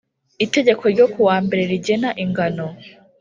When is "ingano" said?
2.23-2.65